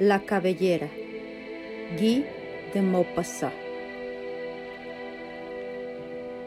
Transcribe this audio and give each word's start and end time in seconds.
La 0.00 0.20
cabellera. 0.20 0.90
Guy 1.98 2.26
de 2.74 2.82
Maupassant. 2.82 3.54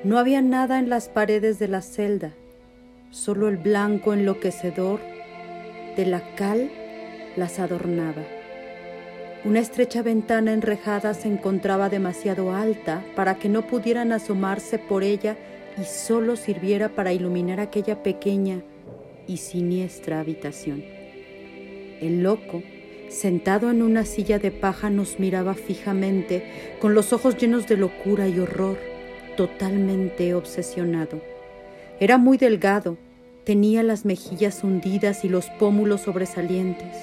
No 0.03 0.19
había 0.19 0.43
nada 0.43 0.77
en 0.77 0.87
las 0.87 1.09
paredes 1.09 1.57
de 1.57 1.67
la 1.67 1.81
celda, 1.81 2.35
solo 3.09 3.47
el 3.49 3.57
blanco 3.57 4.13
enloquecedor 4.13 4.99
de 5.97 6.05
la 6.05 6.35
cal 6.35 6.69
las 7.37 7.57
adornaba. 7.57 8.21
Una 9.43 9.61
estrecha 9.61 10.03
ventana 10.03 10.53
enrejada 10.53 11.15
se 11.15 11.27
encontraba 11.27 11.89
demasiado 11.89 12.53
alta 12.53 13.03
para 13.15 13.39
que 13.39 13.49
no 13.49 13.65
pudieran 13.65 14.11
asomarse 14.11 14.77
por 14.77 15.01
ella 15.01 15.37
y 15.75 15.85
solo 15.85 16.35
sirviera 16.35 16.89
para 16.89 17.13
iluminar 17.13 17.59
aquella 17.59 18.03
pequeña 18.03 18.61
y 19.25 19.37
siniestra 19.37 20.19
habitación. 20.19 20.83
El 21.99 22.21
loco, 22.21 22.61
sentado 23.09 23.69
en 23.71 23.81
una 23.81 24.05
silla 24.05 24.39
de 24.39 24.51
paja, 24.51 24.89
nos 24.89 25.19
miraba 25.19 25.53
fijamente, 25.53 26.43
con 26.79 26.93
los 26.93 27.11
ojos 27.11 27.37
llenos 27.37 27.67
de 27.67 27.77
locura 27.77 28.27
y 28.27 28.39
horror, 28.39 28.77
totalmente 29.35 30.33
obsesionado. 30.33 31.21
Era 31.99 32.17
muy 32.17 32.37
delgado, 32.37 32.97
tenía 33.43 33.83
las 33.83 34.05
mejillas 34.05 34.63
hundidas 34.63 35.25
y 35.25 35.29
los 35.29 35.47
pómulos 35.49 36.01
sobresalientes. 36.01 36.95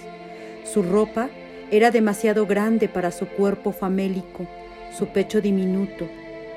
Su 0.65 0.83
ropa 0.83 1.29
era 1.71 1.91
demasiado 1.91 2.47
grande 2.47 2.89
para 2.89 3.11
su 3.11 3.27
cuerpo 3.27 3.73
famélico, 3.73 4.47
su 4.97 5.09
pecho 5.09 5.41
diminuto, 5.41 6.07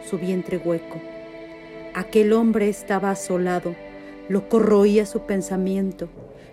su 0.07 0.18
vientre 0.18 0.57
hueco. 0.57 1.02
Aquel 1.93 2.34
hombre 2.34 2.70
estaba 2.70 3.12
asolado, 3.12 3.76
lo 4.29 4.48
corroía 4.48 5.05
su 5.05 5.21
pensamiento, 5.21 6.07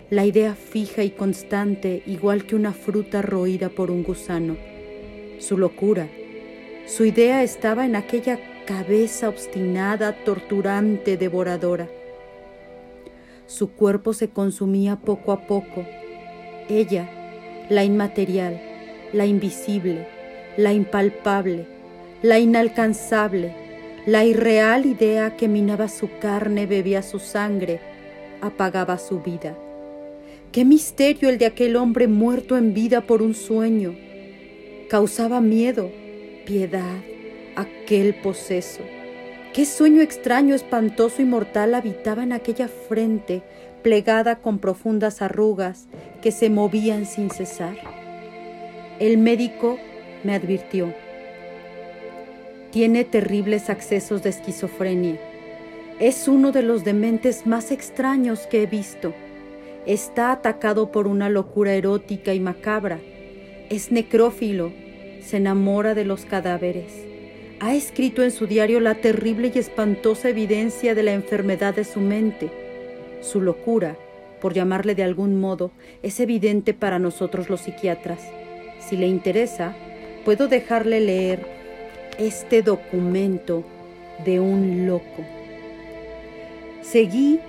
la 0.09 0.25
idea 0.25 0.55
fija 0.55 1.03
y 1.03 1.09
constante, 1.09 2.01
igual 2.05 2.45
que 2.45 2.55
una 2.55 2.71
fruta 2.71 3.21
roída 3.21 3.67
por 3.67 3.91
un 3.91 4.03
gusano. 4.03 4.55
Su 5.39 5.57
locura, 5.57 6.07
su 6.85 7.03
idea 7.03 7.43
estaba 7.43 7.85
en 7.85 7.97
aquella 7.97 8.39
cabeza 8.65 9.27
obstinada, 9.27 10.13
torturante, 10.23 11.17
devoradora. 11.17 11.89
Su 13.47 13.71
cuerpo 13.71 14.13
se 14.13 14.29
consumía 14.29 14.95
poco 14.95 15.33
a 15.33 15.45
poco. 15.45 15.85
Ella, 16.69 17.09
la 17.69 17.83
inmaterial, 17.83 18.61
la 19.11 19.25
invisible, 19.25 20.07
la 20.55 20.71
impalpable, 20.71 21.67
la 22.21 22.39
inalcanzable, 22.39 23.53
la 24.05 24.23
irreal 24.23 24.85
idea 24.85 25.35
que 25.35 25.49
minaba 25.49 25.89
su 25.89 26.09
carne, 26.19 26.65
bebía 26.65 27.03
su 27.03 27.19
sangre, 27.19 27.81
apagaba 28.41 28.97
su 28.97 29.19
vida. 29.21 29.57
Qué 30.57 30.65
misterio 30.65 31.29
el 31.29 31.37
de 31.37 31.45
aquel 31.45 31.75
hombre 31.75 32.07
muerto 32.07 32.57
en 32.57 32.73
vida 32.73 33.01
por 33.01 33.21
un 33.21 33.35
sueño. 33.35 33.93
Causaba 34.89 35.39
miedo, 35.39 35.91
piedad, 36.47 36.97
aquel 37.55 38.15
poseso. 38.15 38.81
Qué 39.53 39.65
sueño 39.65 40.01
extraño, 40.01 40.55
espantoso 40.55 41.21
y 41.21 41.25
mortal 41.25 41.75
habitaba 41.75 42.23
en 42.23 42.33
aquella 42.33 42.69
frente 42.69 43.43
plegada 43.83 44.39
con 44.39 44.57
profundas 44.57 45.21
arrugas 45.21 45.89
que 46.23 46.31
se 46.31 46.49
movían 46.49 47.05
sin 47.05 47.29
cesar. 47.29 47.77
El 48.97 49.19
médico 49.19 49.77
me 50.23 50.33
advirtió 50.33 50.91
tiene 52.71 53.03
terribles 53.03 53.69
accesos 53.69 54.23
de 54.23 54.31
esquizofrenia. 54.31 55.19
Es 55.99 56.27
uno 56.27 56.51
de 56.51 56.63
los 56.63 56.83
dementes 56.83 57.45
más 57.45 57.69
extraños 57.69 58.47
que 58.47 58.63
he 58.63 58.65
visto. 58.65 59.13
Está 59.87 60.33
atacado 60.33 60.91
por 60.91 61.07
una 61.07 61.29
locura 61.29 61.73
erótica 61.73 62.33
y 62.33 62.41
macabra. 62.41 62.99
Es 63.69 63.89
necrófilo, 63.89 64.73
se 65.21 65.37
enamora 65.37 65.95
de 65.95 66.03
los 66.03 66.25
cadáveres. 66.25 66.91
Ha 67.61 67.73
escrito 67.73 68.21
en 68.21 68.31
su 68.31 68.47
diario 68.47 68.81
la 68.81 68.95
terrible 68.95 69.49
y 69.55 69.57
espantosa 69.57 70.27
evidencia 70.27 70.93
de 70.93 71.03
la 71.03 71.13
enfermedad 71.13 71.73
de 71.73 71.85
su 71.85 72.01
mente. 72.01 72.51
Su 73.21 73.39
locura, 73.39 73.95
por 74.41 74.53
llamarle 74.53 74.93
de 74.93 75.03
algún 75.03 75.39
modo, 75.39 75.71
es 76.03 76.19
evidente 76.19 76.73
para 76.73 76.99
nosotros 76.99 77.49
los 77.49 77.61
psiquiatras. 77.61 78.19
Si 78.81 78.97
le 78.97 79.07
interesa, 79.07 79.73
puedo 80.25 80.49
dejarle 80.49 80.99
leer 80.99 81.45
este 82.19 82.61
documento 82.61 83.63
de 84.25 84.41
un 84.41 84.85
loco. 84.85 85.23
Seguí 86.81 87.39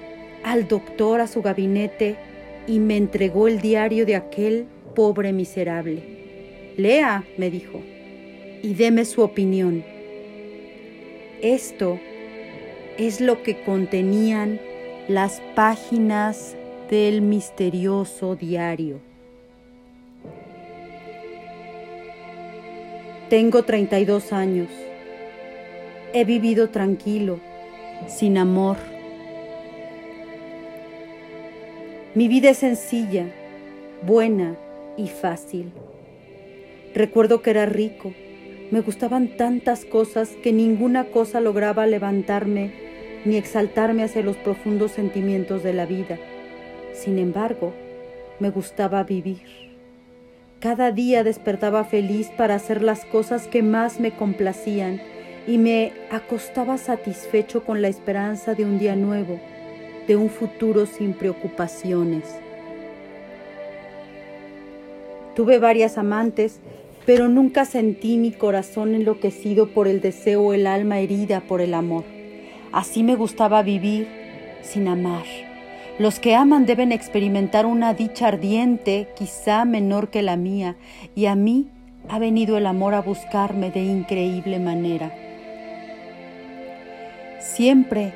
al 0.44 0.68
doctor 0.68 1.20
a 1.20 1.26
su 1.26 1.42
gabinete 1.42 2.27
y 2.68 2.78
me 2.78 2.96
entregó 2.96 3.48
el 3.48 3.60
diario 3.60 4.04
de 4.06 4.14
aquel 4.14 4.66
pobre 4.94 5.32
miserable. 5.32 6.02
Lea, 6.76 7.24
me 7.38 7.50
dijo, 7.50 7.80
y 8.62 8.74
deme 8.74 9.04
su 9.04 9.22
opinión. 9.22 9.82
Esto 11.40 11.98
es 12.98 13.20
lo 13.20 13.42
que 13.42 13.62
contenían 13.62 14.60
las 15.08 15.40
páginas 15.54 16.56
del 16.90 17.22
misterioso 17.22 18.36
diario. 18.36 19.00
Tengo 23.30 23.62
32 23.62 24.32
años. 24.32 24.68
He 26.12 26.24
vivido 26.24 26.70
tranquilo, 26.70 27.40
sin 28.06 28.38
amor. 28.38 28.76
Mi 32.18 32.26
vida 32.26 32.50
es 32.50 32.58
sencilla, 32.58 33.26
buena 34.02 34.56
y 34.96 35.06
fácil. 35.06 35.70
Recuerdo 36.92 37.42
que 37.42 37.50
era 37.50 37.64
rico. 37.64 38.12
Me 38.72 38.80
gustaban 38.80 39.36
tantas 39.36 39.84
cosas 39.84 40.30
que 40.42 40.52
ninguna 40.52 41.12
cosa 41.12 41.40
lograba 41.40 41.86
levantarme 41.86 42.72
ni 43.24 43.36
exaltarme 43.36 44.02
hacia 44.02 44.24
los 44.24 44.36
profundos 44.36 44.90
sentimientos 44.90 45.62
de 45.62 45.72
la 45.74 45.86
vida. 45.86 46.18
Sin 46.92 47.20
embargo, 47.20 47.72
me 48.40 48.50
gustaba 48.50 49.04
vivir. 49.04 49.44
Cada 50.58 50.90
día 50.90 51.22
despertaba 51.22 51.84
feliz 51.84 52.30
para 52.36 52.56
hacer 52.56 52.82
las 52.82 53.04
cosas 53.04 53.46
que 53.46 53.62
más 53.62 54.00
me 54.00 54.10
complacían 54.10 55.00
y 55.46 55.56
me 55.56 55.92
acostaba 56.10 56.78
satisfecho 56.78 57.62
con 57.62 57.80
la 57.80 57.86
esperanza 57.86 58.54
de 58.54 58.64
un 58.64 58.80
día 58.80 58.96
nuevo, 58.96 59.38
de 60.08 60.16
un 60.16 60.30
futuro 60.30 60.86
sin 60.86 61.12
preocupaciones. 61.12 62.24
Tuve 65.36 65.60
varias 65.60 65.96
amantes, 65.98 66.58
pero 67.06 67.28
nunca 67.28 67.64
sentí 67.64 68.16
mi 68.16 68.32
corazón 68.32 68.96
enloquecido 68.96 69.68
por 69.68 69.86
el 69.86 70.00
deseo 70.00 70.42
o 70.42 70.52
el 70.52 70.66
alma 70.66 70.98
herida 70.98 71.42
por 71.42 71.60
el 71.60 71.74
amor. 71.74 72.02
Así 72.72 73.04
me 73.04 73.14
gustaba 73.14 73.62
vivir 73.62 74.08
sin 74.62 74.88
amar 74.88 75.24
los 75.98 76.20
que 76.20 76.36
aman 76.36 76.64
deben 76.64 76.92
experimentar 76.92 77.66
una 77.66 77.92
dicha 77.92 78.28
ardiente, 78.28 79.08
quizá 79.16 79.64
menor 79.64 80.10
que 80.10 80.22
la 80.22 80.36
mía, 80.36 80.76
y 81.16 81.26
a 81.26 81.34
mí 81.34 81.70
ha 82.08 82.20
venido 82.20 82.56
el 82.56 82.66
amor 82.66 82.94
a 82.94 83.02
buscarme 83.02 83.72
de 83.72 83.82
increíble 83.82 84.60
manera. 84.60 85.12
Siempre 87.40 88.12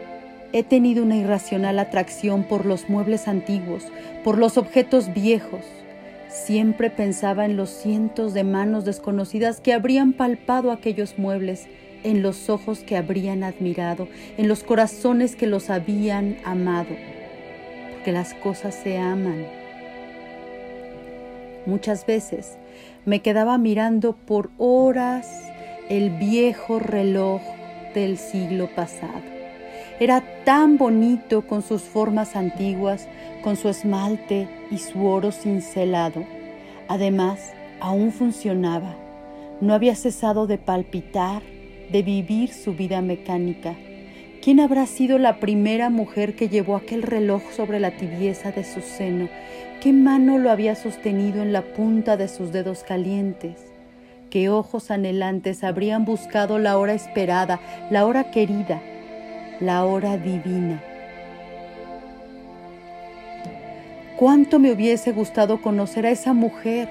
he 0.52 0.62
tenido 0.62 1.02
una 1.02 1.16
irracional 1.16 1.78
atracción 1.78 2.44
por 2.44 2.66
los 2.66 2.88
muebles 2.88 3.28
antiguos, 3.28 3.84
por 4.24 4.38
los 4.38 4.58
objetos 4.58 5.12
viejos. 5.12 5.64
Siempre 6.28 6.90
pensaba 6.90 7.44
en 7.44 7.56
los 7.56 7.70
cientos 7.70 8.34
de 8.34 8.44
manos 8.44 8.84
desconocidas 8.84 9.60
que 9.60 9.72
habrían 9.72 10.12
palpado 10.12 10.72
aquellos 10.72 11.18
muebles, 11.18 11.66
en 12.04 12.22
los 12.22 12.50
ojos 12.50 12.80
que 12.80 12.96
habrían 12.96 13.44
admirado, 13.44 14.08
en 14.36 14.48
los 14.48 14.64
corazones 14.64 15.36
que 15.36 15.46
los 15.46 15.70
habían 15.70 16.36
amado 16.44 16.96
que 18.02 18.12
las 18.12 18.34
cosas 18.34 18.74
se 18.74 18.98
aman. 18.98 19.46
Muchas 21.66 22.06
veces 22.06 22.58
me 23.04 23.20
quedaba 23.20 23.58
mirando 23.58 24.14
por 24.14 24.50
horas 24.58 25.28
el 25.88 26.10
viejo 26.10 26.78
reloj 26.78 27.40
del 27.94 28.18
siglo 28.18 28.68
pasado. 28.74 29.31
Era 30.02 30.20
tan 30.44 30.78
bonito 30.78 31.46
con 31.46 31.62
sus 31.62 31.82
formas 31.82 32.34
antiguas, 32.34 33.06
con 33.44 33.54
su 33.54 33.68
esmalte 33.68 34.48
y 34.72 34.78
su 34.78 35.06
oro 35.06 35.30
cincelado. 35.30 36.24
Además, 36.88 37.52
aún 37.80 38.10
funcionaba. 38.10 38.96
No 39.60 39.74
había 39.74 39.94
cesado 39.94 40.48
de 40.48 40.58
palpitar, 40.58 41.42
de 41.92 42.02
vivir 42.02 42.52
su 42.52 42.74
vida 42.74 43.00
mecánica 43.00 43.76
¿Quién 44.42 44.58
habrá 44.58 44.86
sido 44.86 45.18
la 45.18 45.38
primera 45.38 45.88
mujer 45.88 46.34
que 46.34 46.48
llevó 46.48 46.74
aquel 46.74 47.02
reloj 47.02 47.42
sobre 47.54 47.78
la 47.78 47.92
tibieza 47.92 48.50
de 48.50 48.64
su 48.64 48.80
seno? 48.80 49.28
¿Qué 49.80 49.92
mano 49.92 50.36
lo 50.36 50.50
había 50.50 50.74
sostenido 50.74 51.42
en 51.42 51.52
la 51.52 51.62
punta 51.62 52.16
de 52.16 52.26
sus 52.26 52.50
dedos 52.50 52.82
calientes? 52.82 53.70
¿Qué 54.30 54.48
ojos 54.48 54.90
anhelantes 54.90 55.62
habrían 55.62 56.04
buscado 56.04 56.58
la 56.58 56.76
hora 56.76 56.92
esperada, 56.92 57.60
la 57.88 58.04
hora 58.04 58.32
querida, 58.32 58.82
la 59.62 59.84
hora 59.84 60.16
divina? 60.18 60.82
¿Cuánto 64.18 64.58
me 64.58 64.70
hubiese 64.70 65.12
gustado 65.12 65.62
conocer 65.62 66.06
a 66.06 66.10
esa 66.10 66.32
mujer, 66.32 66.88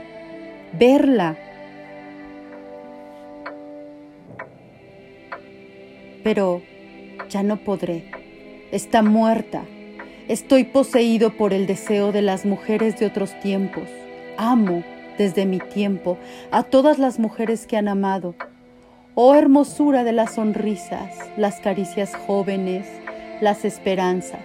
verla. 0.73 1.35
Pero 6.23 6.61
ya 7.29 7.43
no 7.43 7.57
podré. 7.57 8.05
Está 8.71 9.01
muerta. 9.01 9.63
Estoy 10.27 10.63
poseído 10.65 11.31
por 11.31 11.53
el 11.53 11.67
deseo 11.67 12.11
de 12.11 12.21
las 12.21 12.45
mujeres 12.45 12.99
de 12.99 13.05
otros 13.07 13.37
tiempos. 13.41 13.89
Amo 14.37 14.83
desde 15.17 15.45
mi 15.45 15.59
tiempo 15.59 16.17
a 16.51 16.63
todas 16.63 16.99
las 16.99 17.19
mujeres 17.19 17.67
que 17.67 17.77
han 17.77 17.87
amado. 17.87 18.35
Oh 19.23 19.35
hermosura 19.35 20.03
de 20.03 20.13
las 20.13 20.33
sonrisas, 20.33 21.13
las 21.37 21.59
caricias 21.59 22.15
jóvenes, 22.15 22.87
las 23.39 23.65
esperanzas. 23.65 24.41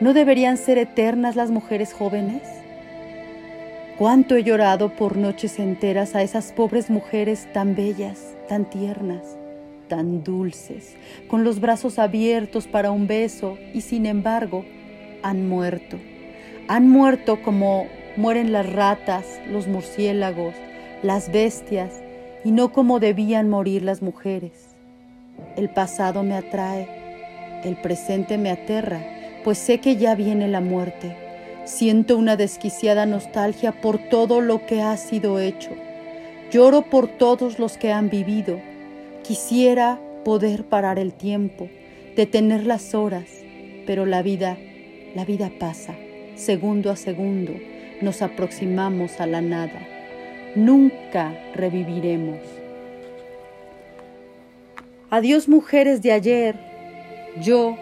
¿No 0.00 0.12
deberían 0.12 0.56
ser 0.56 0.76
eternas 0.76 1.36
las 1.36 1.52
mujeres 1.52 1.92
jóvenes? 1.92 2.42
Cuánto 3.98 4.34
he 4.34 4.42
llorado 4.42 4.88
por 4.96 5.16
noches 5.16 5.60
enteras 5.60 6.16
a 6.16 6.22
esas 6.24 6.50
pobres 6.50 6.90
mujeres 6.90 7.46
tan 7.52 7.76
bellas, 7.76 8.34
tan 8.48 8.68
tiernas, 8.68 9.22
tan 9.86 10.24
dulces, 10.24 10.96
con 11.28 11.44
los 11.44 11.60
brazos 11.60 12.00
abiertos 12.00 12.66
para 12.66 12.90
un 12.90 13.06
beso 13.06 13.56
y 13.72 13.82
sin 13.82 14.06
embargo 14.06 14.64
han 15.22 15.48
muerto. 15.48 15.96
Han 16.66 16.88
muerto 16.88 17.40
como 17.40 17.86
mueren 18.16 18.50
las 18.50 18.68
ratas, 18.68 19.40
los 19.48 19.68
murciélagos, 19.68 20.56
las 21.04 21.30
bestias 21.30 22.01
y 22.44 22.52
no 22.52 22.72
como 22.72 23.00
debían 23.00 23.48
morir 23.48 23.82
las 23.82 24.02
mujeres. 24.02 24.74
El 25.56 25.70
pasado 25.70 26.22
me 26.22 26.34
atrae, 26.34 27.60
el 27.64 27.76
presente 27.76 28.38
me 28.38 28.50
aterra, 28.50 29.00
pues 29.44 29.58
sé 29.58 29.78
que 29.78 29.96
ya 29.96 30.14
viene 30.14 30.48
la 30.48 30.60
muerte. 30.60 31.16
Siento 31.64 32.16
una 32.16 32.36
desquiciada 32.36 33.06
nostalgia 33.06 33.80
por 33.80 33.98
todo 33.98 34.40
lo 34.40 34.66
que 34.66 34.82
ha 34.82 34.96
sido 34.96 35.38
hecho. 35.38 35.70
Lloro 36.50 36.82
por 36.82 37.08
todos 37.08 37.58
los 37.58 37.76
que 37.78 37.92
han 37.92 38.10
vivido. 38.10 38.60
Quisiera 39.22 40.00
poder 40.24 40.64
parar 40.64 40.98
el 40.98 41.12
tiempo, 41.12 41.68
detener 42.16 42.66
las 42.66 42.94
horas, 42.94 43.24
pero 43.86 44.06
la 44.06 44.22
vida, 44.22 44.58
la 45.14 45.24
vida 45.24 45.50
pasa, 45.58 45.94
segundo 46.34 46.90
a 46.90 46.96
segundo, 46.96 47.52
nos 48.00 48.22
aproximamos 48.22 49.20
a 49.20 49.26
la 49.26 49.40
nada. 49.40 49.80
Nunca 50.54 51.34
reviviremos. 51.54 52.38
Adiós 55.10 55.48
mujeres 55.48 56.02
de 56.02 56.12
ayer, 56.12 56.56
yo 57.40 57.76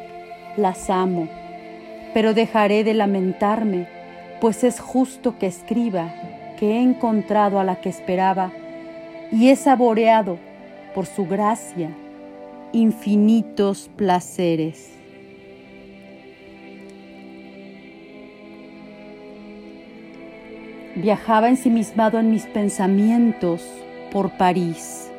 las 0.57 0.91
amo 0.91 1.29
pero 2.13 2.35
dejaré 2.35 2.85
de 2.85 2.95
lamentarme, 2.95 3.87
pues 4.41 4.65
es 4.65 4.81
justo 4.81 5.39
que 5.39 5.47
escriba 5.47 6.13
que 6.59 6.73
he 6.73 6.83
encontrado 6.83 7.61
a 7.61 7.65
la 7.65 7.81
que 7.81 7.89
esperaba 7.89 8.53
y 9.31 9.49
he 9.49 9.57
saboreado, 9.57 10.39
por 10.95 11.07
su 11.07 11.25
gracia, 11.25 11.91
infinitos 12.73 13.89
placeres. 13.97 14.91
Viajaba 21.01 21.49
ensimismado 21.49 22.19
en 22.19 22.31
mis 22.31 22.45
pensamientos 22.45 23.67
por 24.13 24.29
París. 24.33 25.11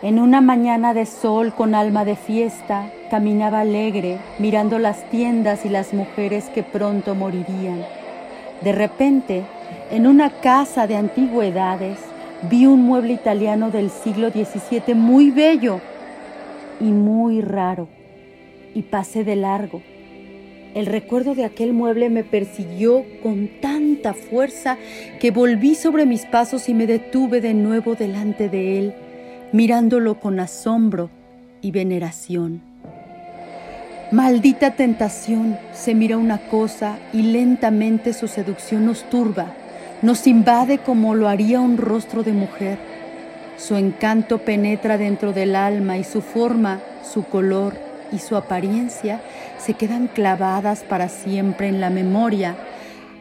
En 0.00 0.20
una 0.20 0.40
mañana 0.40 0.94
de 0.94 1.06
sol 1.06 1.52
con 1.52 1.74
alma 1.74 2.04
de 2.04 2.14
fiesta, 2.14 2.92
caminaba 3.10 3.60
alegre, 3.60 4.18
mirando 4.38 4.78
las 4.78 5.02
tiendas 5.10 5.66
y 5.66 5.70
las 5.70 5.92
mujeres 5.92 6.44
que 6.54 6.62
pronto 6.62 7.16
morirían. 7.16 7.84
De 8.60 8.70
repente, 8.70 9.42
en 9.90 10.06
una 10.06 10.30
casa 10.30 10.86
de 10.86 10.94
antigüedades, 10.94 11.98
vi 12.48 12.66
un 12.66 12.84
mueble 12.84 13.14
italiano 13.14 13.72
del 13.72 13.90
siglo 13.90 14.30
XVII 14.30 14.94
muy 14.94 15.32
bello 15.32 15.80
y 16.78 16.84
muy 16.84 17.40
raro, 17.40 17.88
y 18.72 18.82
pasé 18.82 19.24
de 19.24 19.34
largo. 19.34 19.82
El 20.78 20.86
recuerdo 20.86 21.34
de 21.34 21.44
aquel 21.44 21.72
mueble 21.72 22.08
me 22.08 22.22
persiguió 22.22 23.04
con 23.20 23.50
tanta 23.60 24.14
fuerza 24.14 24.78
que 25.18 25.32
volví 25.32 25.74
sobre 25.74 26.06
mis 26.06 26.24
pasos 26.24 26.68
y 26.68 26.74
me 26.74 26.86
detuve 26.86 27.40
de 27.40 27.52
nuevo 27.52 27.96
delante 27.96 28.48
de 28.48 28.78
él 28.78 28.94
mirándolo 29.50 30.20
con 30.20 30.38
asombro 30.38 31.10
y 31.62 31.72
veneración. 31.72 32.62
Maldita 34.12 34.76
tentación, 34.76 35.58
se 35.72 35.96
mira 35.96 36.16
una 36.16 36.38
cosa 36.38 37.00
y 37.12 37.22
lentamente 37.22 38.12
su 38.12 38.28
seducción 38.28 38.86
nos 38.86 39.02
turba, 39.10 39.54
nos 40.00 40.28
invade 40.28 40.78
como 40.78 41.16
lo 41.16 41.26
haría 41.26 41.58
un 41.58 41.76
rostro 41.76 42.22
de 42.22 42.34
mujer. 42.34 42.78
Su 43.56 43.74
encanto 43.74 44.38
penetra 44.38 44.96
dentro 44.96 45.32
del 45.32 45.56
alma 45.56 45.98
y 45.98 46.04
su 46.04 46.22
forma, 46.22 46.78
su 47.02 47.24
color 47.24 47.88
y 48.12 48.20
su 48.20 48.36
apariencia 48.36 49.20
se 49.58 49.74
quedan 49.74 50.08
clavadas 50.08 50.82
para 50.82 51.08
siempre 51.08 51.68
en 51.68 51.80
la 51.80 51.90
memoria 51.90 52.56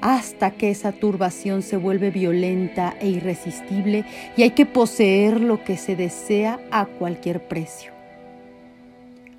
hasta 0.02 0.52
que 0.52 0.70
esa 0.70 0.92
turbación 0.92 1.62
se 1.62 1.78
vuelve 1.78 2.12
violenta 2.12 2.96
e 3.00 3.10
irresistible 3.10 4.06
y 4.36 4.44
hay 4.44 4.52
que 4.52 4.66
poseer 4.66 5.42
lo 5.42 5.64
que 5.64 5.78
se 5.78 5.96
desea 5.96 6.60
a 6.72 6.86
cualquier 6.86 7.48
precio. 7.48 7.92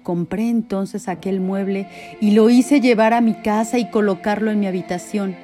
Compré 0.02 0.48
entonces 0.48 1.08
aquel 1.08 1.40
mueble 1.40 1.86
y 2.20 2.30
lo 2.32 2.50
hice 2.50 2.80
llevar 2.80 3.12
a 3.12 3.20
mi 3.20 3.34
casa 3.34 3.78
y 3.78 3.90
colocarlo 3.90 4.50
en 4.50 4.60
mi 4.60 4.66
habitación. 4.66 5.36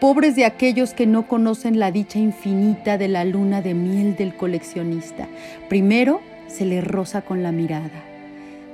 Pobres 0.00 0.36
de 0.36 0.44
aquellos 0.44 0.94
que 0.94 1.06
no 1.06 1.26
conocen 1.26 1.78
la 1.78 1.90
dicha 1.90 2.18
infinita 2.18 2.98
de 2.98 3.08
la 3.08 3.24
luna 3.24 3.62
de 3.62 3.74
miel 3.74 4.14
del 4.14 4.36
coleccionista. 4.36 5.26
Primero 5.68 6.20
se 6.46 6.64
le 6.66 6.80
roza 6.80 7.22
con 7.22 7.42
la 7.42 7.50
mirada, 7.50 8.04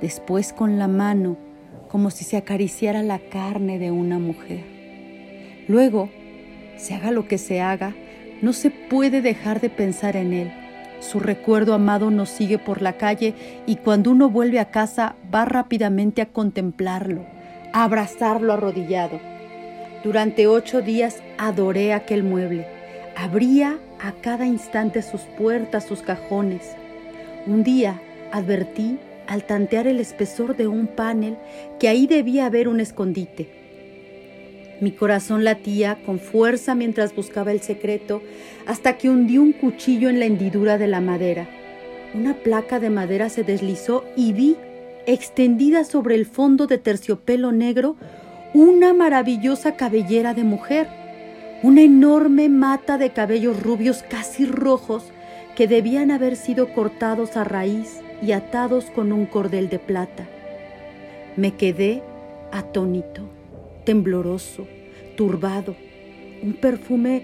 después 0.01 0.53
con 0.53 0.77
la 0.77 0.87
mano, 0.87 1.37
como 1.87 2.09
si 2.11 2.23
se 2.23 2.37
acariciara 2.37 3.03
la 3.03 3.19
carne 3.19 3.79
de 3.79 3.91
una 3.91 4.19
mujer 4.19 4.75
Luego, 5.67 6.09
se 6.77 6.93
haga 6.93 7.11
lo 7.11 7.27
que 7.27 7.37
se 7.37 7.61
haga, 7.61 7.95
no 8.41 8.53
se 8.53 8.69
puede 8.69 9.21
dejar 9.21 9.61
de 9.61 9.69
pensar 9.69 10.15
en 10.15 10.33
él. 10.33 10.51
Su 10.99 11.19
recuerdo 11.19 11.73
amado 11.73 12.11
nos 12.11 12.29
sigue 12.29 12.57
por 12.57 12.81
la 12.81 12.93
calle 12.93 13.33
y 13.65 13.77
cuando 13.77 14.11
uno 14.11 14.29
vuelve 14.29 14.59
a 14.59 14.71
casa 14.71 15.15
va 15.33 15.45
rápidamente 15.45 16.21
a 16.21 16.27
contemplarlo, 16.27 17.25
a 17.73 17.83
abrazarlo 17.83 18.53
arrodillado. 18.53 19.19
Durante 20.03 20.47
ocho 20.47 20.81
días 20.81 21.21
adoré 21.37 21.93
aquel 21.93 22.23
mueble. 22.23 22.67
Abría 23.15 23.79
a 23.99 24.11
cada 24.11 24.45
instante 24.45 25.01
sus 25.01 25.21
puertas, 25.21 25.85
sus 25.85 26.01
cajones. 26.01 26.75
Un 27.47 27.63
día 27.63 27.99
advertí 28.31 28.99
al 29.27 29.45
tantear 29.45 29.87
el 29.87 29.99
espesor 29.99 30.55
de 30.55 30.67
un 30.67 30.87
panel 30.87 31.37
que 31.79 31.87
ahí 31.87 32.07
debía 32.07 32.45
haber 32.45 32.67
un 32.67 32.79
escondite. 32.79 33.49
Mi 34.81 34.91
corazón 34.91 35.43
latía 35.43 35.99
con 36.05 36.19
fuerza 36.19 36.75
mientras 36.75 37.15
buscaba 37.15 37.51
el 37.51 37.61
secreto, 37.61 38.21
hasta 38.65 38.97
que 38.97 39.09
hundí 39.09 39.37
un 39.37 39.53
cuchillo 39.53 40.09
en 40.09 40.19
la 40.19 40.25
hendidura 40.25 40.77
de 40.77 40.87
la 40.87 40.99
madera. 40.99 41.47
Una 42.13 42.33
placa 42.33 42.79
de 42.79 42.89
madera 42.89 43.29
se 43.29 43.43
deslizó 43.43 44.03
y 44.15 44.33
vi, 44.33 44.57
extendida 45.05 45.83
sobre 45.83 46.15
el 46.15 46.25
fondo 46.25 46.67
de 46.67 46.77
terciopelo 46.77 47.51
negro, 47.51 47.95
una 48.53 48.93
maravillosa 48.93 49.75
cabellera 49.75 50.33
de 50.33 50.43
mujer, 50.43 50.87
una 51.63 51.81
enorme 51.81 52.49
mata 52.49 52.97
de 52.97 53.11
cabellos 53.11 53.61
rubios 53.61 54.03
casi 54.03 54.45
rojos 54.45 55.05
que 55.55 55.67
debían 55.67 56.11
haber 56.11 56.35
sido 56.35 56.73
cortados 56.73 57.37
a 57.37 57.43
raíz 57.43 58.01
y 58.21 58.31
atados 58.31 58.85
con 58.85 59.11
un 59.11 59.25
cordel 59.25 59.69
de 59.69 59.79
plata. 59.79 60.27
Me 61.35 61.55
quedé 61.55 62.01
atónito 62.51 63.35
tembloroso, 63.85 64.67
turbado, 65.15 65.75
un 66.43 66.53
perfume 66.53 67.23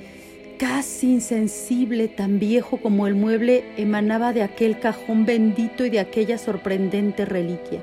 casi 0.57 1.13
insensible, 1.13 2.07
tan 2.07 2.39
viejo 2.39 2.77
como 2.77 3.07
el 3.07 3.15
mueble, 3.15 3.65
emanaba 3.77 4.31
de 4.31 4.43
aquel 4.43 4.79
cajón 4.79 5.25
bendito 5.25 5.85
y 5.85 5.89
de 5.89 5.99
aquella 5.99 6.37
sorprendente 6.37 7.25
reliquia. 7.25 7.81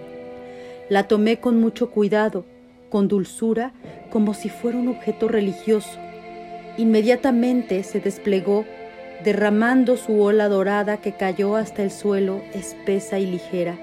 La 0.89 1.09
tomé 1.09 1.39
con 1.41 1.61
mucho 1.61 1.91
cuidado, 1.91 2.45
con 2.89 3.09
dulzura, 3.09 3.73
como 4.11 4.33
si 4.33 4.49
fuera 4.49 4.79
un 4.79 4.89
objeto 4.89 5.29
religioso. 5.29 5.99
Inmediatamente 6.79 7.83
se 7.83 8.01
desplegó, 8.01 8.65
derramando 9.25 9.97
su 9.97 10.21
ola 10.21 10.49
dorada 10.49 10.99
que 10.99 11.13
cayó 11.13 11.57
hasta 11.57 11.83
el 11.83 11.91
suelo, 11.91 12.43
espesa 12.55 13.19
y 13.19 13.27
ligera, 13.27 13.77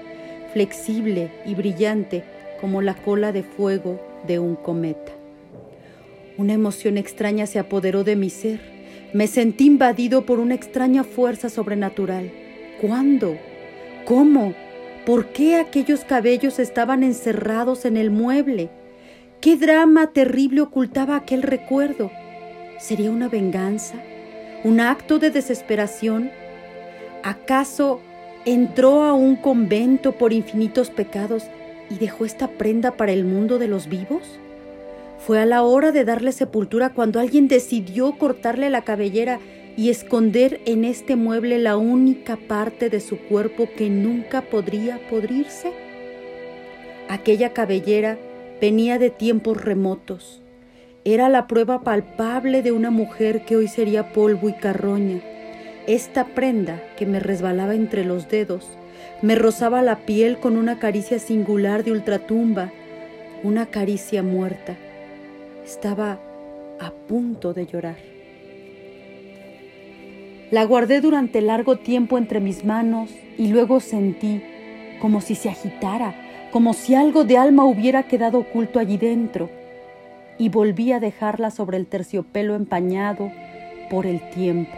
flexible 0.52 1.30
y 1.44 1.54
brillante 1.54 2.24
como 2.60 2.82
la 2.82 2.94
cola 2.94 3.32
de 3.32 3.42
fuego 3.42 4.00
de 4.26 4.38
un 4.38 4.56
cometa. 4.56 5.12
Una 6.38 6.54
emoción 6.54 6.98
extraña 6.98 7.46
se 7.46 7.58
apoderó 7.58 8.04
de 8.04 8.16
mi 8.16 8.30
ser. 8.30 8.60
Me 9.12 9.26
sentí 9.26 9.66
invadido 9.66 10.26
por 10.26 10.38
una 10.38 10.54
extraña 10.54 11.04
fuerza 11.04 11.48
sobrenatural. 11.48 12.30
¿Cuándo? 12.80 13.36
¿Cómo? 14.04 14.54
¿Por 15.06 15.28
qué 15.28 15.56
aquellos 15.56 16.04
cabellos 16.04 16.58
estaban 16.58 17.02
encerrados 17.02 17.84
en 17.84 17.96
el 17.96 18.10
mueble? 18.10 18.70
¿Qué 19.40 19.56
drama 19.56 20.12
terrible 20.12 20.60
ocultaba 20.62 21.16
aquel 21.16 21.42
recuerdo? 21.42 22.10
¿Sería 22.78 23.10
una 23.10 23.28
venganza? 23.28 23.94
¿Un 24.66 24.80
acto 24.80 25.20
de 25.20 25.30
desesperación? 25.30 26.32
¿Acaso 27.22 28.00
entró 28.44 29.04
a 29.04 29.12
un 29.12 29.36
convento 29.36 30.18
por 30.18 30.32
infinitos 30.32 30.90
pecados 30.90 31.44
y 31.88 31.98
dejó 31.98 32.24
esta 32.24 32.48
prenda 32.48 32.96
para 32.96 33.12
el 33.12 33.24
mundo 33.24 33.60
de 33.60 33.68
los 33.68 33.88
vivos? 33.88 34.40
Fue 35.24 35.38
a 35.38 35.46
la 35.46 35.62
hora 35.62 35.92
de 35.92 36.04
darle 36.04 36.32
sepultura 36.32 36.92
cuando 36.94 37.20
alguien 37.20 37.46
decidió 37.46 38.18
cortarle 38.18 38.68
la 38.68 38.82
cabellera 38.82 39.38
y 39.76 39.90
esconder 39.90 40.60
en 40.64 40.84
este 40.84 41.14
mueble 41.14 41.58
la 41.58 41.76
única 41.76 42.36
parte 42.36 42.90
de 42.90 42.98
su 42.98 43.18
cuerpo 43.18 43.68
que 43.76 43.88
nunca 43.88 44.42
podría 44.42 44.98
podrirse. 45.08 45.70
Aquella 47.08 47.52
cabellera 47.52 48.18
venía 48.60 48.98
de 48.98 49.10
tiempos 49.10 49.62
remotos. 49.62 50.42
Era 51.06 51.28
la 51.28 51.46
prueba 51.46 51.82
palpable 51.82 52.62
de 52.62 52.72
una 52.72 52.90
mujer 52.90 53.44
que 53.44 53.54
hoy 53.54 53.68
sería 53.68 54.12
polvo 54.12 54.48
y 54.48 54.54
carroña. 54.54 55.20
Esta 55.86 56.24
prenda 56.24 56.82
que 56.98 57.06
me 57.06 57.20
resbalaba 57.20 57.76
entre 57.76 58.04
los 58.04 58.28
dedos, 58.28 58.66
me 59.22 59.36
rozaba 59.36 59.82
la 59.82 59.98
piel 59.98 60.38
con 60.38 60.56
una 60.56 60.80
caricia 60.80 61.20
singular 61.20 61.84
de 61.84 61.92
ultratumba, 61.92 62.72
una 63.44 63.66
caricia 63.66 64.24
muerta. 64.24 64.74
Estaba 65.64 66.18
a 66.80 66.90
punto 66.90 67.54
de 67.54 67.66
llorar. 67.66 67.98
La 70.50 70.64
guardé 70.64 71.00
durante 71.00 71.40
largo 71.40 71.76
tiempo 71.76 72.18
entre 72.18 72.40
mis 72.40 72.64
manos 72.64 73.12
y 73.38 73.46
luego 73.46 73.78
sentí 73.78 74.42
como 75.00 75.20
si 75.20 75.36
se 75.36 75.50
agitara, 75.50 76.16
como 76.50 76.74
si 76.74 76.96
algo 76.96 77.22
de 77.22 77.38
alma 77.38 77.64
hubiera 77.64 78.02
quedado 78.08 78.40
oculto 78.40 78.80
allí 78.80 78.96
dentro, 78.96 79.48
y 80.38 80.48
volví 80.48 80.92
a 80.92 81.00
dejarla 81.00 81.50
sobre 81.50 81.76
el 81.76 81.86
terciopelo 81.86 82.54
empañado 82.54 83.30
por 83.90 84.06
el 84.06 84.20
tiempo. 84.30 84.72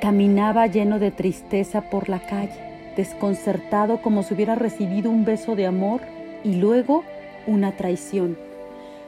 Caminaba 0.00 0.66
lleno 0.66 0.98
de 0.98 1.10
tristeza 1.10 1.90
por 1.90 2.08
la 2.08 2.20
calle, 2.20 2.92
desconcertado 2.96 4.00
como 4.00 4.22
si 4.22 4.34
hubiera 4.34 4.54
recibido 4.54 5.10
un 5.10 5.24
beso 5.24 5.56
de 5.56 5.66
amor 5.66 6.00
y 6.44 6.54
luego 6.54 7.04
una 7.46 7.72
traición. 7.72 8.38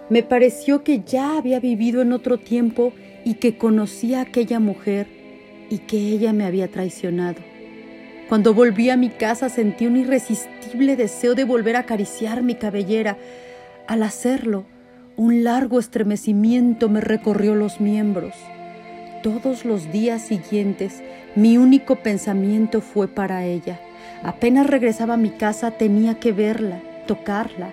Me 0.09 0.23
pareció 0.25 0.83
que 0.83 1.03
ya 1.03 1.39
había 1.39 1.61
vivido 1.61 2.03
en 2.03 2.13
otro 2.13 2.39
tiempo 2.39 2.93
y 3.25 3.35
que 3.35 3.57
conocía 3.57 4.19
a 4.19 4.23
aquella 4.23 4.59
mujer 4.59 5.07
y 5.71 5.79
que 5.79 5.99
ella 5.99 6.33
me 6.33 6.45
había 6.45 6.69
traicionado. 6.69 7.50
Cuando 8.31 8.55
volví 8.55 8.91
a 8.91 8.97
mi 8.97 9.09
casa 9.09 9.49
sentí 9.49 9.89
un 9.89 9.97
irresistible 9.97 10.95
deseo 10.95 11.35
de 11.35 11.43
volver 11.43 11.75
a 11.75 11.81
acariciar 11.81 12.45
mi 12.45 12.55
cabellera. 12.55 13.19
Al 13.89 14.05
hacerlo, 14.05 14.67
un 15.17 15.43
largo 15.43 15.81
estremecimiento 15.81 16.89
me 16.89 17.01
recorrió 17.01 17.57
los 17.57 17.81
miembros. 17.81 18.35
Todos 19.25 19.65
los 19.65 19.91
días 19.91 20.23
siguientes 20.23 21.03
mi 21.35 21.59
único 21.59 21.97
pensamiento 21.97 22.81
fue 22.81 23.09
para 23.09 23.45
ella. 23.47 23.81
Apenas 24.23 24.69
regresaba 24.69 25.15
a 25.15 25.17
mi 25.17 25.31
casa 25.31 25.73
tenía 25.73 26.21
que 26.21 26.31
verla, 26.31 26.81
tocarla. 27.09 27.73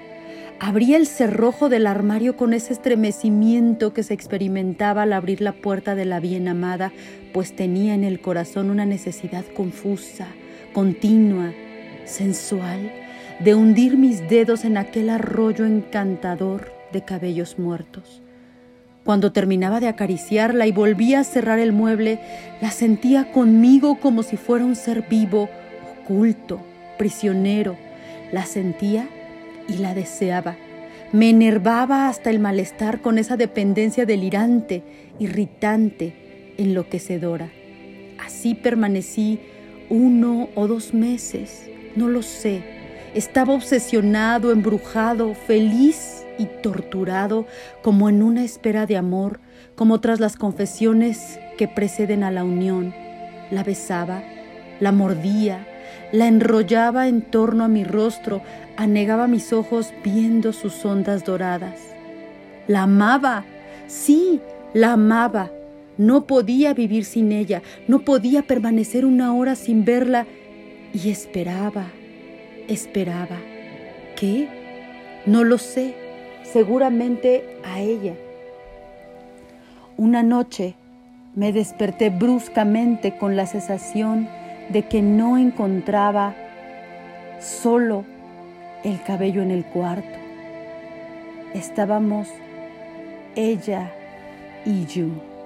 Abría 0.60 0.98
el 0.98 1.06
cerrojo 1.06 1.70
del 1.70 1.86
armario 1.86 2.36
con 2.36 2.54
ese 2.54 2.74
estremecimiento 2.74 3.94
que 3.94 4.02
se 4.02 4.16
experimentaba 4.16 5.04
al 5.04 5.14
abrir 5.14 5.40
la 5.40 5.52
puerta 5.52 5.94
de 5.94 6.06
la 6.06 6.20
bien 6.20 6.48
amada, 6.48 6.92
pues 7.32 7.56
tenía 7.56 7.94
en 7.94 8.04
el 8.04 8.20
corazón 8.22 8.72
una 8.72 8.88
necesidad 8.88 9.46
confusa, 9.56 10.26
continua, 10.78 11.54
sensual, 12.06 12.92
de 13.40 13.56
hundir 13.56 13.98
mis 13.98 14.30
dedos 14.30 14.64
en 14.64 14.78
aquel 14.78 15.10
arroyo 15.10 15.66
encantador 15.66 16.72
de 16.94 17.04
cabellos 17.04 17.58
muertos. 17.58 18.22
Cuando 19.04 19.32
terminaba 19.32 19.80
de 19.80 19.88
acariciarla 19.88 20.68
y 20.68 20.72
volvía 20.72 21.22
a 21.22 21.24
cerrar 21.24 21.58
el 21.58 21.74
mueble, 21.74 22.20
la 22.62 22.70
sentía 22.70 23.32
conmigo 23.32 24.00
como 24.00 24.22
si 24.22 24.38
fuera 24.38 24.66
un 24.66 24.76
ser 24.76 25.08
vivo, 25.10 25.50
oculto, 26.04 26.62
prisionero. 27.00 27.76
La 28.32 28.46
sentía 28.46 29.10
y 29.68 29.78
la 29.78 29.96
deseaba. 29.96 30.58
Me 31.12 31.32
enervaba 31.32 32.08
hasta 32.08 32.30
el 32.30 32.38
malestar 32.38 33.02
con 33.02 33.18
esa 33.18 33.36
dependencia 33.36 34.06
delirante, 34.06 34.84
irritante, 35.18 36.54
enloquecedora. 36.60 37.50
Así 38.24 38.54
permanecí 38.54 39.40
uno 39.90 40.50
o 40.56 40.68
dos 40.68 40.94
meses, 40.94 41.70
no 41.96 42.08
lo 42.08 42.22
sé. 42.22 42.64
Estaba 43.14 43.54
obsesionado, 43.54 44.52
embrujado, 44.52 45.34
feliz 45.34 46.26
y 46.38 46.46
torturado 46.46 47.46
como 47.82 48.10
en 48.10 48.22
una 48.22 48.44
espera 48.44 48.86
de 48.86 48.98
amor, 48.98 49.40
como 49.76 50.00
tras 50.02 50.20
las 50.20 50.36
confesiones 50.36 51.40
que 51.58 51.68
preceden 51.68 52.24
a 52.24 52.32
la 52.32 52.44
unión. 52.44 52.94
La 53.50 53.64
besaba, 53.64 54.24
la 54.80 54.92
mordía, 54.92 55.66
la 56.12 56.28
enrollaba 56.28 57.08
en 57.08 57.22
torno 57.22 57.64
a 57.64 57.68
mi 57.68 57.84
rostro, 57.84 58.42
anegaba 58.76 59.28
mis 59.28 59.54
ojos 59.54 59.94
viendo 60.04 60.54
sus 60.54 60.86
ondas 60.86 61.26
doradas. 61.26 61.80
La 62.68 62.84
amaba, 62.84 63.46
sí, 63.88 64.42
la 64.74 64.94
amaba. 64.94 65.52
No 65.98 66.26
podía 66.26 66.74
vivir 66.74 67.06
sin 67.06 67.32
ella, 67.32 67.62
no 67.88 68.00
podía 68.00 68.44
permanecer 68.44 69.06
una 69.06 69.34
hora 69.34 69.56
sin 69.56 69.84
verla 69.84 70.28
y 70.94 71.10
esperaba, 71.10 71.88
esperaba. 72.68 73.38
¿Qué? 74.16 74.48
No 75.26 75.44
lo 75.44 75.58
sé 75.58 75.96
seguramente 76.44 77.44
a 77.64 77.82
ella. 77.82 78.14
Una 79.98 80.22
noche 80.24 80.76
me 81.36 81.52
desperté 81.52 82.10
bruscamente 82.10 83.18
con 83.18 83.36
la 83.36 83.46
sensación 83.46 84.30
de 84.70 84.88
que 84.88 85.02
no 85.02 85.38
encontraba 85.38 86.36
solo 87.40 88.06
el 88.84 89.02
cabello 89.02 89.42
en 89.42 89.52
el 89.52 89.66
cuarto. 89.66 90.18
Estábamos 91.54 92.28
ella 93.36 93.92
y 94.66 94.86
yo. 94.86 95.37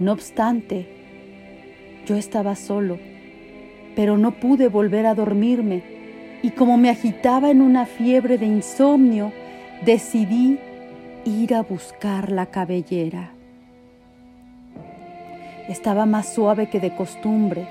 No 0.00 0.12
obstante, 0.12 0.86
yo 2.06 2.16
estaba 2.16 2.56
solo, 2.56 2.98
pero 3.94 4.16
no 4.16 4.40
pude 4.40 4.68
volver 4.68 5.04
a 5.04 5.14
dormirme 5.14 5.82
y 6.42 6.52
como 6.52 6.78
me 6.78 6.88
agitaba 6.88 7.50
en 7.50 7.60
una 7.60 7.84
fiebre 7.84 8.38
de 8.38 8.46
insomnio, 8.46 9.30
decidí 9.84 10.58
ir 11.26 11.54
a 11.54 11.62
buscar 11.62 12.32
la 12.32 12.46
cabellera. 12.46 13.34
Estaba 15.68 16.06
más 16.06 16.32
suave 16.32 16.70
que 16.70 16.80
de 16.80 16.94
costumbre, 16.94 17.68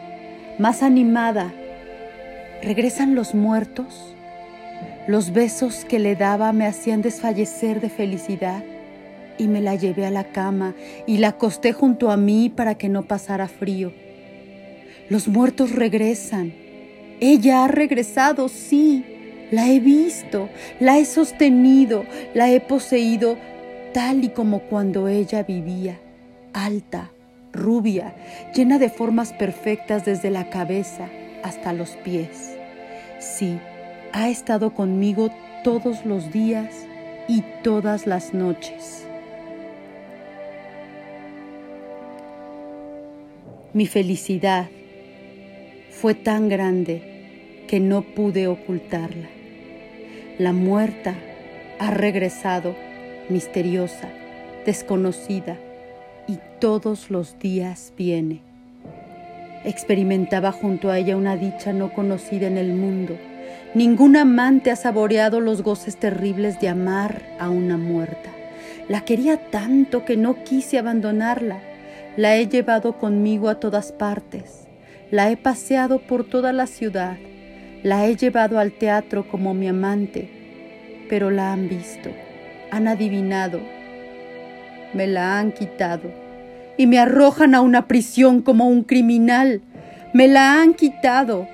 más 0.59 0.83
animada. 0.83 1.51
¿Regresan 2.61 3.15
los 3.15 3.33
muertos? 3.33 4.15
Los 5.07 5.33
besos 5.33 5.83
que 5.83 5.97
le 5.97 6.15
daba 6.15 6.53
me 6.53 6.67
hacían 6.67 7.01
desfallecer 7.01 7.81
de 7.81 7.89
felicidad 7.89 8.63
y 9.39 9.47
me 9.47 9.61
la 9.61 9.75
llevé 9.75 10.05
a 10.05 10.11
la 10.11 10.25
cama 10.25 10.75
y 11.07 11.17
la 11.17 11.29
acosté 11.29 11.73
junto 11.73 12.11
a 12.11 12.17
mí 12.17 12.49
para 12.49 12.75
que 12.75 12.89
no 12.89 13.03
pasara 13.03 13.47
frío. 13.47 13.93
Los 15.09 15.27
muertos 15.27 15.71
regresan 15.71 16.53
ella 17.21 17.65
ha 17.65 17.67
regresado, 17.67 18.47
sí, 18.47 19.03
la 19.51 19.67
he 19.67 19.79
visto, 19.81 20.49
la 20.79 20.99
he 20.99 21.05
sostenido, 21.05 22.05
la 22.33 22.49
he 22.49 22.61
poseído 22.61 23.37
tal 23.93 24.23
y 24.23 24.29
como 24.29 24.59
cuando 24.59 25.09
ella 25.09 25.43
vivía, 25.43 25.99
alta, 26.53 27.11
rubia, 27.51 28.15
llena 28.55 28.79
de 28.79 28.89
formas 28.89 29.33
perfectas 29.33 30.05
desde 30.05 30.29
la 30.29 30.49
cabeza 30.49 31.09
hasta 31.43 31.73
los 31.73 31.89
pies. 31.97 32.55
Sí, 33.19 33.59
ha 34.13 34.29
estado 34.29 34.73
conmigo 34.73 35.29
todos 35.65 36.05
los 36.05 36.31
días 36.31 36.85
y 37.27 37.43
todas 37.63 38.07
las 38.07 38.33
noches. 38.33 39.08
Mi 43.79 43.87
felicidad 43.87 44.67
fue 45.89 46.13
tan 46.13 46.49
grande 46.49 47.63
que 47.65 47.79
no 47.79 48.01
pude 48.01 48.45
ocultarla. 48.47 49.29
La 50.37 50.51
muerta 50.51 51.15
ha 51.79 51.89
regresado 51.89 52.75
misteriosa, 53.29 54.09
desconocida, 54.65 55.57
y 56.27 56.39
todos 56.59 57.09
los 57.09 57.39
días 57.39 57.93
viene. 57.97 58.41
Experimentaba 59.63 60.51
junto 60.51 60.91
a 60.91 60.99
ella 60.99 61.15
una 61.15 61.37
dicha 61.37 61.71
no 61.71 61.93
conocida 61.93 62.47
en 62.47 62.57
el 62.57 62.73
mundo. 62.73 63.15
Ningún 63.75 64.17
amante 64.17 64.71
ha 64.71 64.75
saboreado 64.75 65.39
los 65.39 65.61
goces 65.61 65.95
terribles 65.95 66.59
de 66.59 66.67
amar 66.67 67.21
a 67.39 67.49
una 67.49 67.77
muerta. 67.77 68.29
La 68.89 69.05
quería 69.05 69.37
tanto 69.37 70.03
que 70.03 70.17
no 70.17 70.43
quise 70.43 70.79
abandonarla. 70.79 71.68
La 72.17 72.35
he 72.35 72.47
llevado 72.47 72.97
conmigo 72.97 73.49
a 73.49 73.59
todas 73.59 73.91
partes. 73.91 74.67
La 75.11 75.31
he 75.31 75.37
paseado 75.37 75.99
por 75.99 76.23
toda 76.23 76.53
la 76.53 76.67
ciudad 76.67 77.17
la 77.81 78.05
he 78.05 78.17
llevado 78.17 78.59
al 78.59 78.73
teatro 78.73 79.25
como 79.25 79.53
mi 79.53 79.69
amante, 79.69 80.29
pero 81.07 81.31
la 81.31 81.53
han 81.53 81.69
visto, 81.69 82.09
han 82.71 82.89
adivinado, 82.89 83.61
me 84.93 85.07
la 85.07 85.39
han 85.39 85.53
quitado 85.53 86.11
y 86.75 86.87
me 86.87 86.99
arrojan 86.99 87.55
a 87.55 87.61
una 87.61 87.87
prisión 87.87 88.41
como 88.41 88.67
un 88.67 88.83
criminal. 88.83 89.61
Me 90.11 90.27
la 90.27 90.61
han 90.61 90.73
quitado. 90.73 91.47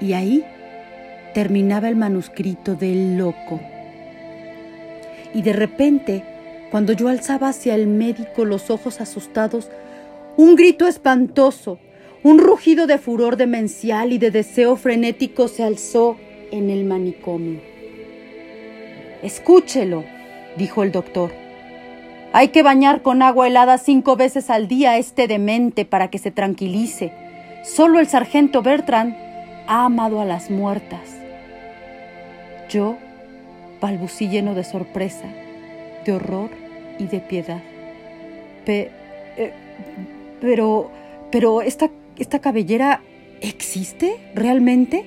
Y 0.00 0.12
ahí 0.12 0.44
terminaba 1.32 1.88
el 1.88 1.96
manuscrito 1.96 2.74
del 2.74 3.16
loco. 3.16 3.60
Y 5.32 5.42
de 5.42 5.52
repente, 5.52 6.24
cuando 6.72 6.94
yo 6.94 7.08
alzaba 7.08 7.50
hacia 7.50 7.74
el 7.74 7.86
médico 7.86 8.46
los 8.46 8.70
ojos 8.70 9.02
asustados, 9.02 9.68
un 10.38 10.56
grito 10.56 10.86
espantoso, 10.86 11.78
un 12.22 12.38
rugido 12.38 12.86
de 12.86 12.96
furor 12.96 13.36
demencial 13.36 14.10
y 14.10 14.16
de 14.16 14.30
deseo 14.30 14.76
frenético 14.76 15.48
se 15.48 15.64
alzó 15.64 16.16
en 16.50 16.70
el 16.70 16.86
manicomio. 16.86 17.60
Escúchelo, 19.22 20.04
dijo 20.56 20.82
el 20.82 20.92
doctor. 20.92 21.30
Hay 22.32 22.48
que 22.48 22.62
bañar 22.62 23.02
con 23.02 23.20
agua 23.20 23.48
helada 23.48 23.76
cinco 23.76 24.16
veces 24.16 24.48
al 24.48 24.66
día 24.66 24.92
a 24.92 24.96
este 24.96 25.28
demente 25.28 25.84
para 25.84 26.08
que 26.08 26.18
se 26.18 26.30
tranquilice. 26.30 27.12
Solo 27.64 28.00
el 28.00 28.06
sargento 28.06 28.62
Bertrand 28.62 29.14
ha 29.66 29.84
amado 29.84 30.22
a 30.22 30.24
las 30.24 30.50
muertas. 30.50 31.18
Yo 32.70 32.96
balbucí 33.78 34.28
lleno 34.30 34.54
de 34.54 34.64
sorpresa, 34.64 35.26
de 36.06 36.12
horror 36.14 36.61
y 37.02 37.06
de 37.06 37.20
piedad. 37.20 37.62
Eh, 38.66 38.90
pero, 40.40 40.90
pero, 41.30 41.62
esta, 41.62 41.90
esta 42.18 42.38
cabellera 42.40 43.02
existe 43.40 44.16
realmente? 44.34 45.04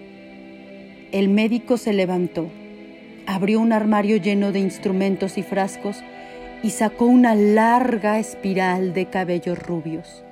El 1.11 1.29
médico 1.29 1.77
se 1.77 1.93
levantó, 1.93 2.49
abrió 3.25 3.59
un 3.59 3.71
armario 3.71 4.17
lleno 4.17 4.51
de 4.51 4.59
instrumentos 4.59 5.37
y 5.37 5.43
frascos 5.43 6.03
y 6.63 6.71
sacó 6.71 7.05
una 7.05 7.35
larga 7.35 8.19
espiral 8.19 8.93
de 8.93 9.05
cabellos 9.05 9.59
rubios. 9.59 10.23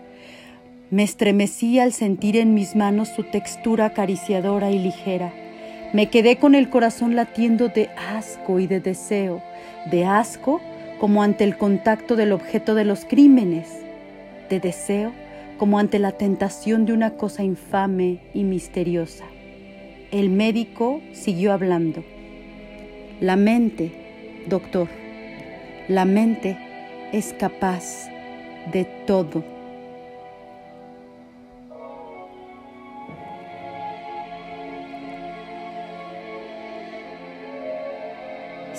Me 0.90 1.04
estremecí 1.04 1.80
al 1.80 1.94
sentir 1.94 2.38
en 2.38 2.54
mis 2.54 2.76
manos 2.76 3.10
su 3.10 3.24
textura 3.24 3.86
acariciadora 3.86 4.72
y 4.72 4.80
ligera 4.80 5.34
me 5.94 6.10
quedé 6.10 6.38
con 6.38 6.56
el 6.56 6.72
corazón 6.72 7.16
latiendo 7.16 7.70
de 7.70 7.90
asco 8.16 8.60
y 8.60 8.66
de 8.66 8.80
deseo, 8.80 9.44
de 9.92 10.06
asco 10.06 10.60
como 11.04 11.22
ante 11.22 11.44
el 11.44 11.58
contacto 11.58 12.16
del 12.16 12.32
objeto 12.32 12.76
de 12.76 12.86
los 12.86 13.04
crímenes, 13.04 13.68
de 14.50 14.62
deseo 14.62 15.12
como 15.58 15.78
ante 15.78 16.00
la 16.00 16.14
tentación 16.14 16.86
de 16.86 16.94
una 16.94 17.18
cosa 17.18 17.44
infame 17.44 18.22
y 18.34 18.46
misteriosa. 18.46 19.26
El 20.12 20.30
médico 20.30 21.02
siguió 21.12 21.52
hablando. 21.52 22.06
La 23.20 23.36
mente, 23.36 23.92
doctor, 24.48 24.88
la 25.90 26.06
mente 26.06 26.58
es 27.12 27.34
capaz 27.34 28.08
de 28.72 28.86
todo. 29.06 29.44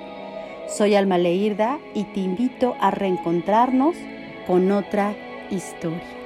Soy 0.68 0.96
Alma 0.96 1.18
Leirda 1.18 1.80
y 1.94 2.04
te 2.04 2.20
invito 2.20 2.76
a 2.82 2.92
reencontrarnos 2.92 3.96
con 4.46 4.70
otra 4.70 5.16
historia. 5.50 6.23